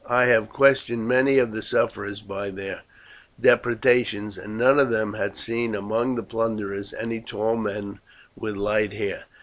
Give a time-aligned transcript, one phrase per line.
[0.09, 2.81] I have questioned many of the sufferers by their
[3.39, 7.99] depredations, and none of them had seen among the plunderers any tall men
[8.35, 9.25] with light hair.